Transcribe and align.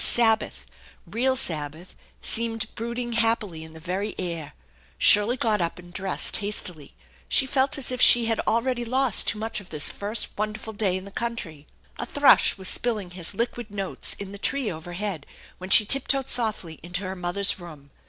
Sab 0.03 0.39
bath, 0.39 0.65
real 1.05 1.35
Sabbath, 1.35 1.95
seemed 2.23 2.73
brooding 2.73 3.11
happily 3.13 3.63
in 3.63 3.73
the 3.73 3.79
very 3.79 4.15
air. 4.17 4.53
Shirley 4.97 5.37
got 5.37 5.61
up 5.61 5.77
and 5.77 5.93
dressed 5.93 6.37
hastily. 6.37 6.95
She 7.29 7.45
felt 7.45 7.77
as 7.77 7.91
if 7.91 8.01
she 8.01 8.25
had 8.25 8.39
already 8.47 8.83
lost 8.83 9.27
too 9.27 9.37
much 9.37 9.59
of 9.61 9.69
this 9.69 9.89
first 9.89 10.29
wonderful 10.35 10.73
day 10.73 10.97
in 10.97 11.05
the 11.05 11.11
country. 11.11 11.67
A 11.99 12.07
thrush 12.07 12.57
was 12.57 12.67
spilling 12.67 13.11
his 13.11 13.35
liquid 13.35 13.69
notes 13.69 14.15
in 14.17 14.31
the 14.31 14.39
tree 14.39 14.71
overhead 14.71 15.27
when 15.59 15.69
she 15.69 15.85
tiptoed 15.85 16.31
softly 16.31 16.79
into 16.81 17.03
her 17.03 17.15
mother's 17.15 17.59
room. 17.59 17.91